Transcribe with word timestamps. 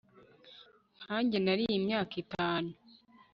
nkanjye 1.01 1.37
nariye 1.43 1.73
imyaka 1.79 2.13
itanu 2.23 2.71